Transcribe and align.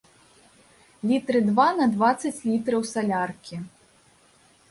Літры 1.09 1.41
два 1.49 1.67
на 1.81 1.85
дваццаць 1.95 2.43
літраў 2.51 2.81
саляркі. 2.95 3.55